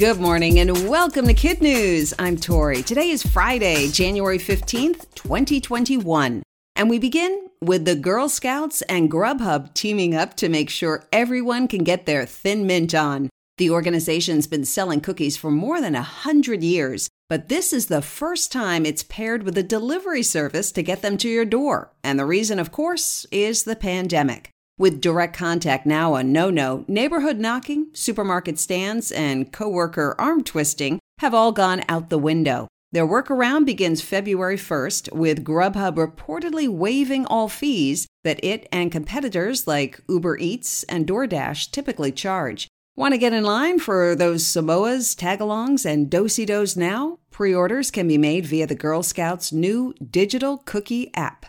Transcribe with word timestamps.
Good 0.00 0.18
morning 0.18 0.58
and 0.60 0.88
welcome 0.88 1.26
to 1.26 1.34
Kid 1.34 1.60
News. 1.60 2.14
I'm 2.18 2.38
Tori. 2.38 2.82
Today 2.82 3.10
is 3.10 3.22
Friday, 3.22 3.88
January 3.88 4.38
15th, 4.38 5.14
2021. 5.14 6.42
And 6.74 6.88
we 6.88 6.98
begin 6.98 7.48
with 7.60 7.84
the 7.84 7.96
Girl 7.96 8.30
Scouts 8.30 8.80
and 8.80 9.10
Grubhub 9.10 9.74
teaming 9.74 10.14
up 10.14 10.36
to 10.36 10.48
make 10.48 10.70
sure 10.70 11.04
everyone 11.12 11.68
can 11.68 11.84
get 11.84 12.06
their 12.06 12.24
thin 12.24 12.66
mint 12.66 12.94
on. 12.94 13.28
The 13.58 13.68
organization's 13.68 14.46
been 14.46 14.64
selling 14.64 15.02
cookies 15.02 15.36
for 15.36 15.50
more 15.50 15.82
than 15.82 15.94
a 15.94 16.00
hundred 16.00 16.62
years, 16.62 17.10
but 17.28 17.50
this 17.50 17.70
is 17.70 17.88
the 17.88 18.00
first 18.00 18.50
time 18.50 18.86
it's 18.86 19.02
paired 19.02 19.42
with 19.42 19.58
a 19.58 19.62
delivery 19.62 20.22
service 20.22 20.72
to 20.72 20.82
get 20.82 21.02
them 21.02 21.18
to 21.18 21.28
your 21.28 21.44
door. 21.44 21.92
And 22.02 22.18
the 22.18 22.24
reason, 22.24 22.58
of 22.58 22.72
course, 22.72 23.26
is 23.30 23.64
the 23.64 23.76
pandemic. 23.76 24.48
With 24.80 25.02
direct 25.02 25.36
contact 25.36 25.84
now 25.84 26.14
a 26.14 26.24
no 26.24 26.48
no, 26.48 26.86
neighborhood 26.88 27.38
knocking, 27.38 27.88
supermarket 27.92 28.58
stands, 28.58 29.12
and 29.12 29.52
coworker 29.52 30.14
arm 30.18 30.42
twisting 30.42 31.00
have 31.18 31.34
all 31.34 31.52
gone 31.52 31.82
out 31.86 32.08
the 32.08 32.16
window. 32.16 32.66
Their 32.90 33.06
workaround 33.06 33.66
begins 33.66 34.00
February 34.00 34.56
1st, 34.56 35.12
with 35.12 35.44
Grubhub 35.44 35.96
reportedly 35.96 36.66
waiving 36.66 37.26
all 37.26 37.46
fees 37.46 38.06
that 38.24 38.42
it 38.42 38.66
and 38.72 38.90
competitors 38.90 39.66
like 39.66 40.00
Uber 40.08 40.38
Eats 40.38 40.82
and 40.84 41.06
DoorDash 41.06 41.72
typically 41.72 42.10
charge. 42.10 42.66
Want 42.96 43.12
to 43.12 43.18
get 43.18 43.34
in 43.34 43.44
line 43.44 43.80
for 43.80 44.14
those 44.14 44.44
Samoas, 44.46 45.14
tagalongs, 45.14 45.84
and 45.84 46.08
do-si-dos 46.08 46.74
now? 46.74 47.18
Pre-orders 47.30 47.90
can 47.90 48.08
be 48.08 48.16
made 48.16 48.46
via 48.46 48.66
the 48.66 48.74
Girl 48.74 49.02
Scouts' 49.02 49.52
new 49.52 49.92
digital 50.10 50.56
cookie 50.56 51.14
app. 51.14 51.44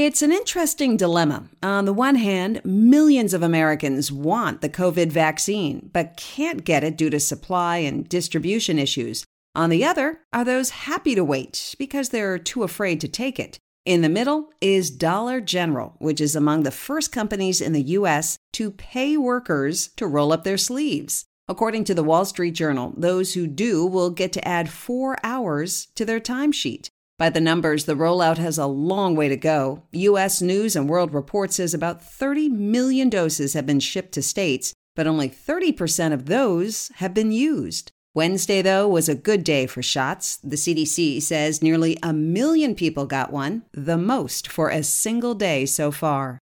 It's 0.00 0.22
an 0.22 0.30
interesting 0.30 0.96
dilemma. 0.96 1.48
On 1.60 1.84
the 1.84 1.92
one 1.92 2.14
hand, 2.14 2.60
millions 2.64 3.34
of 3.34 3.42
Americans 3.42 4.12
want 4.12 4.60
the 4.60 4.68
COVID 4.68 5.10
vaccine, 5.10 5.90
but 5.92 6.16
can't 6.16 6.64
get 6.64 6.84
it 6.84 6.96
due 6.96 7.10
to 7.10 7.18
supply 7.18 7.78
and 7.78 8.08
distribution 8.08 8.78
issues. 8.78 9.24
On 9.56 9.70
the 9.70 9.84
other 9.84 10.20
are 10.32 10.44
those 10.44 10.70
happy 10.86 11.16
to 11.16 11.24
wait 11.24 11.74
because 11.80 12.10
they're 12.10 12.38
too 12.38 12.62
afraid 12.62 13.00
to 13.00 13.08
take 13.08 13.40
it. 13.40 13.58
In 13.84 14.02
the 14.02 14.08
middle 14.08 14.50
is 14.60 14.88
Dollar 14.88 15.40
General, 15.40 15.96
which 15.98 16.20
is 16.20 16.36
among 16.36 16.62
the 16.62 16.70
first 16.70 17.10
companies 17.10 17.60
in 17.60 17.72
the 17.72 17.82
U.S. 17.98 18.38
to 18.52 18.70
pay 18.70 19.16
workers 19.16 19.88
to 19.96 20.06
roll 20.06 20.32
up 20.32 20.44
their 20.44 20.58
sleeves. 20.58 21.24
According 21.48 21.82
to 21.84 21.94
the 21.94 22.04
Wall 22.04 22.24
Street 22.24 22.52
Journal, 22.52 22.94
those 22.96 23.34
who 23.34 23.48
do 23.48 23.84
will 23.84 24.10
get 24.10 24.32
to 24.34 24.46
add 24.46 24.70
four 24.70 25.16
hours 25.24 25.88
to 25.96 26.04
their 26.04 26.20
timesheet. 26.20 26.90
By 27.18 27.30
the 27.30 27.40
numbers, 27.40 27.84
the 27.84 27.96
rollout 27.96 28.38
has 28.38 28.58
a 28.58 28.66
long 28.66 29.16
way 29.16 29.28
to 29.28 29.36
go. 29.36 29.82
U.S. 29.90 30.40
News 30.40 30.76
and 30.76 30.88
World 30.88 31.12
Report 31.12 31.52
says 31.52 31.74
about 31.74 32.00
30 32.00 32.48
million 32.48 33.08
doses 33.08 33.54
have 33.54 33.66
been 33.66 33.80
shipped 33.80 34.12
to 34.12 34.22
states, 34.22 34.72
but 34.94 35.08
only 35.08 35.28
30% 35.28 36.12
of 36.12 36.26
those 36.26 36.92
have 36.96 37.14
been 37.14 37.32
used. 37.32 37.90
Wednesday, 38.14 38.62
though, 38.62 38.86
was 38.86 39.08
a 39.08 39.16
good 39.16 39.42
day 39.42 39.66
for 39.66 39.82
shots. 39.82 40.36
The 40.36 40.54
CDC 40.54 41.20
says 41.20 41.60
nearly 41.60 41.98
a 42.04 42.12
million 42.12 42.76
people 42.76 43.04
got 43.04 43.32
one, 43.32 43.64
the 43.72 43.98
most 43.98 44.46
for 44.46 44.68
a 44.68 44.84
single 44.84 45.34
day 45.34 45.66
so 45.66 45.90
far. 45.90 46.38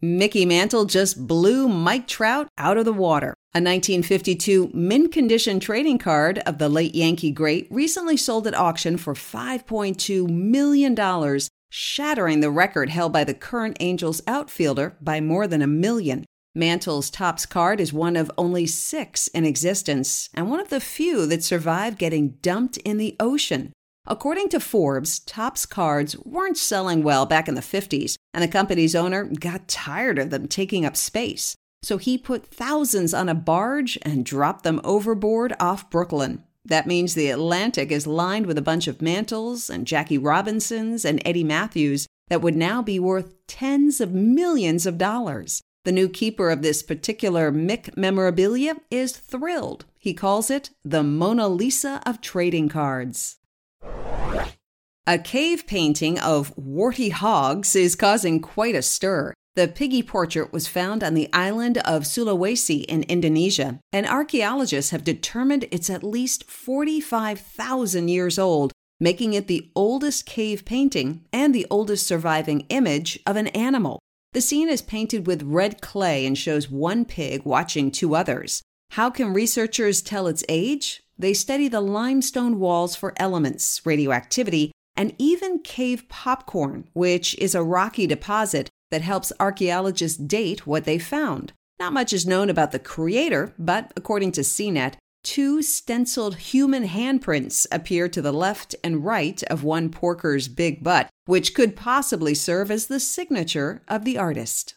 Mickey 0.00 0.46
Mantle 0.46 0.86
just 0.86 1.26
blew 1.26 1.68
Mike 1.68 2.08
Trout 2.08 2.48
out 2.56 2.78
of 2.78 2.86
the 2.86 2.94
water. 2.94 3.34
A 3.54 3.60
1952 3.60 4.70
mint 4.72 5.12
condition 5.12 5.60
trading 5.60 5.98
card 5.98 6.38
of 6.46 6.56
the 6.56 6.70
late 6.70 6.94
Yankee 6.94 7.30
great 7.30 7.68
recently 7.70 8.16
sold 8.16 8.46
at 8.46 8.54
auction 8.54 8.96
for 8.96 9.12
$5.2 9.12 10.26
million, 10.26 11.38
shattering 11.68 12.40
the 12.40 12.50
record 12.50 12.88
held 12.88 13.12
by 13.12 13.24
the 13.24 13.34
current 13.34 13.76
Angels 13.78 14.22
outfielder 14.26 14.96
by 15.02 15.20
more 15.20 15.46
than 15.46 15.60
a 15.60 15.66
million. 15.66 16.24
Mantle's 16.54 17.10
Topps 17.10 17.44
card 17.44 17.78
is 17.78 17.92
one 17.92 18.16
of 18.16 18.32
only 18.38 18.64
six 18.64 19.28
in 19.28 19.44
existence 19.44 20.30
and 20.32 20.48
one 20.48 20.58
of 20.58 20.70
the 20.70 20.80
few 20.80 21.26
that 21.26 21.44
survived 21.44 21.98
getting 21.98 22.38
dumped 22.40 22.78
in 22.78 22.96
the 22.96 23.16
ocean. 23.20 23.74
According 24.06 24.48
to 24.48 24.60
Forbes, 24.60 25.18
Topps 25.18 25.66
cards 25.66 26.16
weren't 26.24 26.56
selling 26.56 27.02
well 27.02 27.26
back 27.26 27.48
in 27.48 27.54
the 27.54 27.60
50s, 27.60 28.14
and 28.32 28.42
the 28.42 28.48
company's 28.48 28.94
owner 28.94 29.24
got 29.24 29.68
tired 29.68 30.18
of 30.18 30.30
them 30.30 30.48
taking 30.48 30.86
up 30.86 30.96
space. 30.96 31.54
So 31.82 31.98
he 31.98 32.16
put 32.16 32.46
thousands 32.46 33.12
on 33.12 33.28
a 33.28 33.34
barge 33.34 33.98
and 34.02 34.24
dropped 34.24 34.62
them 34.62 34.80
overboard 34.84 35.54
off 35.58 35.90
Brooklyn. 35.90 36.44
That 36.64 36.86
means 36.86 37.14
the 37.14 37.30
Atlantic 37.30 37.90
is 37.90 38.06
lined 38.06 38.46
with 38.46 38.56
a 38.56 38.62
bunch 38.62 38.86
of 38.86 39.02
Mantles 39.02 39.68
and 39.68 39.86
Jackie 39.86 40.18
Robinsons 40.18 41.04
and 41.04 41.20
Eddie 41.24 41.42
Mathews 41.42 42.06
that 42.28 42.40
would 42.40 42.56
now 42.56 42.82
be 42.82 43.00
worth 43.00 43.34
tens 43.46 44.00
of 44.00 44.12
millions 44.12 44.86
of 44.86 44.96
dollars. 44.96 45.60
The 45.84 45.90
new 45.90 46.08
keeper 46.08 46.50
of 46.50 46.62
this 46.62 46.82
particular 46.82 47.50
Mick 47.50 47.96
memorabilia 47.96 48.76
is 48.90 49.16
thrilled. 49.16 49.84
He 49.98 50.14
calls 50.14 50.48
it 50.48 50.70
the 50.84 51.02
Mona 51.02 51.48
Lisa 51.48 52.00
of 52.06 52.20
trading 52.20 52.68
cards. 52.68 53.38
A 55.04 55.18
cave 55.18 55.66
painting 55.66 56.20
of 56.20 56.56
warty 56.56 57.08
hogs 57.08 57.74
is 57.74 57.96
causing 57.96 58.40
quite 58.40 58.76
a 58.76 58.82
stir. 58.82 59.34
The 59.54 59.68
piggy 59.68 60.02
portrait 60.02 60.50
was 60.50 60.66
found 60.66 61.04
on 61.04 61.12
the 61.12 61.28
island 61.30 61.76
of 61.78 62.04
Sulawesi 62.04 62.86
in 62.86 63.02
Indonesia, 63.02 63.80
and 63.92 64.06
archaeologists 64.06 64.92
have 64.92 65.04
determined 65.04 65.66
it's 65.70 65.90
at 65.90 66.02
least 66.02 66.44
45,000 66.44 68.08
years 68.08 68.38
old, 68.38 68.72
making 68.98 69.34
it 69.34 69.48
the 69.48 69.70
oldest 69.76 70.24
cave 70.24 70.64
painting 70.64 71.26
and 71.34 71.54
the 71.54 71.66
oldest 71.68 72.06
surviving 72.06 72.60
image 72.70 73.20
of 73.26 73.36
an 73.36 73.48
animal. 73.48 73.98
The 74.32 74.40
scene 74.40 74.70
is 74.70 74.80
painted 74.80 75.26
with 75.26 75.42
red 75.42 75.82
clay 75.82 76.24
and 76.24 76.38
shows 76.38 76.70
one 76.70 77.04
pig 77.04 77.44
watching 77.44 77.90
two 77.90 78.16
others. 78.16 78.62
How 78.92 79.10
can 79.10 79.34
researchers 79.34 80.00
tell 80.00 80.28
its 80.28 80.44
age? 80.48 81.02
They 81.18 81.34
study 81.34 81.68
the 81.68 81.82
limestone 81.82 82.58
walls 82.58 82.96
for 82.96 83.12
elements, 83.18 83.82
radioactivity, 83.84 84.72
and 84.96 85.14
even 85.18 85.58
cave 85.58 86.08
popcorn, 86.08 86.88
which 86.94 87.36
is 87.38 87.54
a 87.54 87.62
rocky 87.62 88.06
deposit 88.06 88.70
that 88.92 89.00
helps 89.02 89.32
archaeologists 89.40 90.18
date 90.18 90.66
what 90.66 90.84
they 90.84 90.98
found. 90.98 91.52
Not 91.80 91.94
much 91.94 92.12
is 92.12 92.26
known 92.26 92.50
about 92.50 92.72
the 92.72 92.78
creator, 92.78 93.54
but 93.58 93.90
according 93.96 94.32
to 94.32 94.42
CNET, 94.42 94.94
two 95.24 95.62
stenciled 95.62 96.36
human 96.36 96.86
handprints 96.86 97.66
appear 97.72 98.06
to 98.10 98.20
the 98.20 98.32
left 98.32 98.76
and 98.84 99.02
right 99.02 99.42
of 99.44 99.64
one 99.64 99.88
porker's 99.88 100.46
big 100.46 100.84
butt, 100.84 101.08
which 101.24 101.54
could 101.54 101.74
possibly 101.74 102.34
serve 102.34 102.70
as 102.70 102.86
the 102.86 103.00
signature 103.00 103.82
of 103.88 104.04
the 104.04 104.18
artist. 104.18 104.74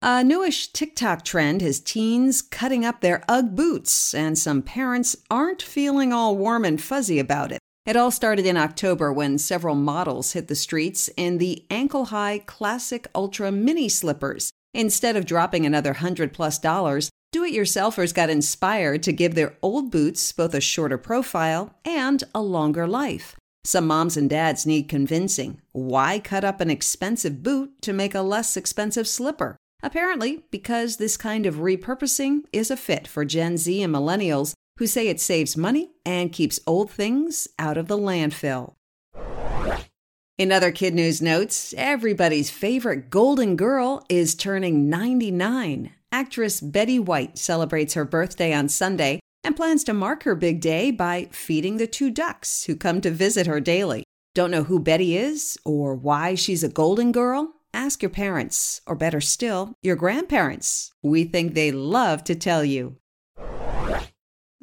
A 0.00 0.22
newish 0.22 0.68
TikTok 0.68 1.24
trend 1.24 1.60
has 1.60 1.80
teens 1.80 2.40
cutting 2.40 2.84
up 2.84 3.00
their 3.00 3.24
Ugg 3.28 3.56
boots, 3.56 4.14
and 4.14 4.38
some 4.38 4.62
parents 4.62 5.16
aren't 5.28 5.60
feeling 5.60 6.12
all 6.12 6.36
warm 6.36 6.64
and 6.64 6.80
fuzzy 6.80 7.18
about 7.18 7.50
it. 7.50 7.58
It 7.86 7.96
all 7.96 8.10
started 8.10 8.46
in 8.46 8.56
October 8.56 9.12
when 9.12 9.36
several 9.36 9.74
models 9.74 10.32
hit 10.32 10.48
the 10.48 10.54
streets 10.54 11.10
in 11.18 11.36
the 11.36 11.66
ankle 11.68 12.06
high 12.06 12.38
classic 12.38 13.08
ultra 13.14 13.52
mini 13.52 13.90
slippers. 13.90 14.50
Instead 14.72 15.16
of 15.16 15.26
dropping 15.26 15.66
another 15.66 15.92
hundred 15.92 16.32
plus 16.32 16.58
dollars, 16.58 17.10
do 17.30 17.44
it 17.44 17.52
yourselfers 17.52 18.14
got 18.14 18.30
inspired 18.30 19.02
to 19.02 19.12
give 19.12 19.34
their 19.34 19.58
old 19.60 19.90
boots 19.90 20.32
both 20.32 20.54
a 20.54 20.62
shorter 20.62 20.96
profile 20.96 21.74
and 21.84 22.24
a 22.34 22.40
longer 22.40 22.86
life. 22.86 23.36
Some 23.64 23.86
moms 23.86 24.16
and 24.16 24.30
dads 24.30 24.64
need 24.64 24.88
convincing. 24.88 25.60
Why 25.72 26.20
cut 26.20 26.42
up 26.42 26.62
an 26.62 26.70
expensive 26.70 27.42
boot 27.42 27.82
to 27.82 27.92
make 27.92 28.14
a 28.14 28.22
less 28.22 28.56
expensive 28.56 29.06
slipper? 29.06 29.56
Apparently, 29.82 30.44
because 30.50 30.96
this 30.96 31.18
kind 31.18 31.44
of 31.44 31.56
repurposing 31.56 32.44
is 32.50 32.70
a 32.70 32.78
fit 32.78 33.06
for 33.06 33.26
Gen 33.26 33.58
Z 33.58 33.82
and 33.82 33.94
millennials 33.94 34.54
who 34.78 34.86
say 34.86 35.08
it 35.08 35.20
saves 35.20 35.56
money 35.56 35.90
and 36.04 36.32
keeps 36.32 36.60
old 36.66 36.90
things 36.90 37.48
out 37.58 37.76
of 37.76 37.88
the 37.88 37.98
landfill. 37.98 38.74
In 40.36 40.50
other 40.50 40.72
kid 40.72 40.94
news 40.94 41.22
notes, 41.22 41.72
everybody's 41.76 42.50
favorite 42.50 43.08
golden 43.08 43.54
girl 43.54 44.04
is 44.08 44.34
turning 44.34 44.90
99. 44.90 45.92
Actress 46.10 46.60
Betty 46.60 46.98
White 46.98 47.38
celebrates 47.38 47.94
her 47.94 48.04
birthday 48.04 48.52
on 48.52 48.68
Sunday 48.68 49.20
and 49.44 49.54
plans 49.54 49.84
to 49.84 49.94
mark 49.94 50.24
her 50.24 50.34
big 50.34 50.60
day 50.60 50.90
by 50.90 51.28
feeding 51.30 51.76
the 51.76 51.86
two 51.86 52.10
ducks 52.10 52.64
who 52.64 52.74
come 52.74 53.00
to 53.00 53.10
visit 53.10 53.46
her 53.46 53.60
daily. 53.60 54.02
Don't 54.34 54.50
know 54.50 54.64
who 54.64 54.80
Betty 54.80 55.16
is 55.16 55.56
or 55.64 55.94
why 55.94 56.34
she's 56.34 56.64
a 56.64 56.68
golden 56.68 57.12
girl? 57.12 57.54
Ask 57.72 58.02
your 58.02 58.10
parents, 58.10 58.80
or 58.86 58.94
better 58.94 59.20
still, 59.20 59.74
your 59.82 59.96
grandparents. 59.96 60.92
We 61.02 61.24
think 61.24 61.54
they 61.54 61.70
love 61.70 62.24
to 62.24 62.34
tell 62.34 62.64
you. 62.64 62.96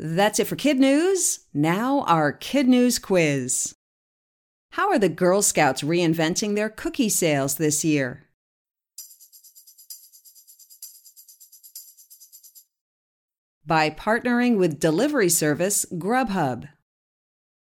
That's 0.03 0.39
it 0.39 0.47
for 0.47 0.55
Kid 0.55 0.79
News. 0.79 1.41
Now, 1.53 2.01
our 2.07 2.31
Kid 2.31 2.67
News 2.67 2.97
quiz. 2.97 3.75
How 4.71 4.89
are 4.89 4.97
the 4.97 5.09
Girl 5.09 5.43
Scouts 5.43 5.83
reinventing 5.83 6.55
their 6.55 6.69
cookie 6.69 7.07
sales 7.07 7.57
this 7.57 7.85
year? 7.85 8.25
By 13.63 13.91
partnering 13.91 14.57
with 14.57 14.79
delivery 14.79 15.29
service 15.29 15.85
Grubhub. 15.93 16.67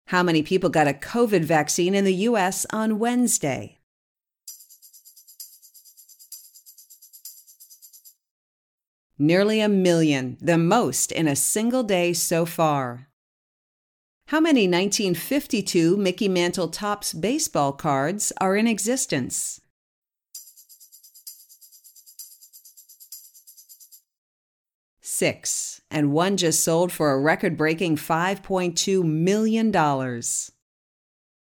How 0.06 0.22
many 0.22 0.42
people 0.42 0.70
got 0.70 0.88
a 0.88 0.94
COVID 0.94 1.44
vaccine 1.44 1.94
in 1.94 2.06
the 2.06 2.14
U.S. 2.14 2.64
on 2.70 2.98
Wednesday? 2.98 3.80
Nearly 9.18 9.60
a 9.60 9.68
million, 9.68 10.36
the 10.40 10.58
most 10.58 11.12
in 11.12 11.28
a 11.28 11.36
single 11.36 11.84
day 11.84 12.12
so 12.12 12.44
far. 12.44 13.08
How 14.28 14.40
many 14.40 14.62
1952 14.62 15.96
Mickey 15.96 16.26
Mantle 16.26 16.68
Topps 16.68 17.12
baseball 17.12 17.72
cards 17.72 18.32
are 18.40 18.56
in 18.56 18.66
existence? 18.66 19.60
Six, 25.00 25.82
and 25.92 26.10
one 26.10 26.36
just 26.36 26.64
sold 26.64 26.90
for 26.90 27.12
a 27.12 27.20
record 27.20 27.56
breaking 27.56 27.96
$5.2 27.96 29.04
million. 29.04 29.72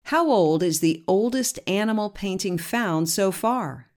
How 0.06 0.30
old 0.30 0.64
is 0.64 0.82
the 0.82 1.02
oldest 1.08 1.60
animal 1.66 2.10
painting 2.10 2.58
found 2.58 3.08
so 3.08 3.32
far? 3.32 3.93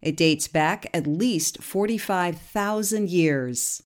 It 0.00 0.16
dates 0.16 0.48
back 0.48 0.86
at 0.94 1.06
least 1.06 1.62
45,000 1.62 3.10
years. 3.10 3.82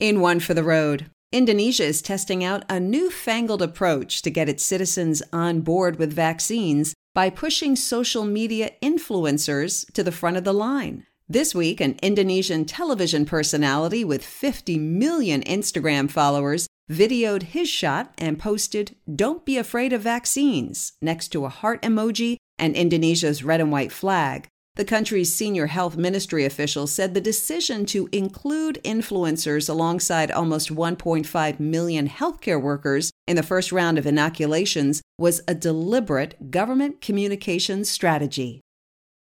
In 0.00 0.20
One 0.20 0.40
for 0.40 0.54
the 0.54 0.64
Road, 0.64 1.10
Indonesia 1.30 1.84
is 1.84 2.00
testing 2.00 2.42
out 2.42 2.64
a 2.68 2.80
newfangled 2.80 3.62
approach 3.62 4.22
to 4.22 4.30
get 4.30 4.48
its 4.48 4.64
citizens 4.64 5.22
on 5.32 5.60
board 5.60 5.98
with 5.98 6.12
vaccines 6.12 6.94
by 7.14 7.30
pushing 7.30 7.76
social 7.76 8.24
media 8.24 8.70
influencers 8.82 9.92
to 9.92 10.02
the 10.02 10.12
front 10.12 10.36
of 10.36 10.44
the 10.44 10.54
line. 10.54 11.04
This 11.28 11.54
week, 11.54 11.80
an 11.80 11.98
Indonesian 12.02 12.64
television 12.64 13.26
personality 13.26 14.04
with 14.04 14.24
50 14.24 14.78
million 14.78 15.42
Instagram 15.42 16.10
followers 16.10 16.66
videoed 16.90 17.42
his 17.42 17.68
shot 17.68 18.14
and 18.16 18.38
posted, 18.38 18.96
Don't 19.14 19.44
be 19.44 19.58
afraid 19.58 19.92
of 19.92 20.00
vaccines, 20.00 20.94
next 21.02 21.28
to 21.28 21.44
a 21.44 21.50
heart 21.50 21.82
emoji 21.82 22.36
and 22.58 22.74
Indonesia's 22.74 23.44
red 23.44 23.60
and 23.60 23.70
white 23.70 23.92
flag. 23.92 24.48
The 24.78 24.84
country's 24.84 25.34
senior 25.34 25.66
health 25.66 25.96
ministry 25.96 26.44
official 26.44 26.86
said 26.86 27.12
the 27.12 27.20
decision 27.20 27.84
to 27.86 28.08
include 28.12 28.78
influencers 28.84 29.68
alongside 29.68 30.30
almost 30.30 30.72
1.5 30.72 31.58
million 31.58 32.08
healthcare 32.08 32.62
workers 32.62 33.10
in 33.26 33.34
the 33.34 33.42
first 33.42 33.72
round 33.72 33.98
of 33.98 34.06
inoculations 34.06 35.02
was 35.18 35.40
a 35.48 35.54
deliberate 35.56 36.52
government 36.52 37.00
communications 37.00 37.90
strategy. 37.90 38.60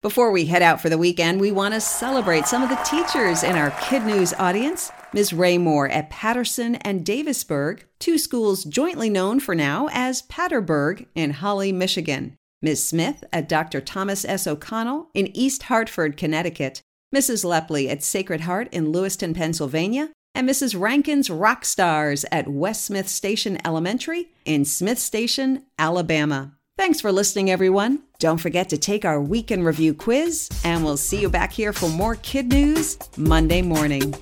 Before 0.03 0.33
we 0.33 0.47
head 0.47 0.63
out 0.63 0.81
for 0.81 0.89
the 0.89 0.99
weekend, 0.99 1.41
we 1.41 1.53
want 1.53 1.75
to 1.75 1.81
celebrate 1.81 2.47
some 2.47 2.65
of 2.65 2.69
the 2.69 2.83
teachers 2.83 3.45
in 3.45 3.55
our 3.55 3.71
Kid 3.83 4.05
News 4.05 4.35
audience. 4.41 4.91
Ms. 5.13 5.33
Ray 5.33 5.59
Moore 5.59 5.89
at 5.89 6.11
Patterson 6.11 6.75
and 6.77 7.07
Davisburg, 7.07 7.87
two 8.01 8.19
schools 8.19 8.65
jointly 8.65 9.11
known 9.11 9.39
for 9.39 9.55
now 9.55 9.89
as 9.93 10.23
Patterburg 10.23 11.07
in 11.15 11.31
Holly, 11.31 11.71
Michigan. 11.71 12.37
Ms. 12.63 12.85
Smith 12.85 13.25
at 13.33 13.49
Dr. 13.49 13.81
Thomas 13.81 14.25
S. 14.25 14.47
O'Connell 14.47 15.09
in 15.15 15.35
East 15.37 15.65
Hartford, 15.65 16.17
Connecticut, 16.17 16.81
Mrs. 17.15 17.45
Lepley 17.45 17.89
at 17.91 18.03
Sacred 18.03 18.43
Heart 18.43 18.69
in 18.73 18.93
Lewiston, 18.93 19.35
Pennsylvania, 19.35 20.11
and 20.35 20.49
Mrs. 20.49 20.79
Rankin's 20.79 21.31
Rock 21.31 21.65
Stars 21.65 22.25
at 22.31 22.49
West 22.49 22.85
Smith 22.85 23.09
Station 23.09 23.59
Elementary 23.65 24.29
in 24.45 24.65
Smith 24.65 24.99
Station, 24.99 25.65
Alabama. 25.79 26.53
Thanks 26.77 27.01
for 27.01 27.11
listening, 27.11 27.51
everyone. 27.51 28.03
Don't 28.19 28.37
forget 28.39 28.69
to 28.69 28.77
take 28.77 29.07
our 29.07 29.21
weekend 29.21 29.65
review 29.65 29.95
quiz, 29.95 30.51
and 30.63 30.85
we'll 30.85 30.99
see 30.99 31.21
you 31.21 31.31
back 31.31 31.53
here 31.53 31.73
for 31.73 31.89
more 31.89 32.17
kid 32.17 32.49
news 32.49 32.99
Monday 33.17 33.63
morning. 33.63 34.15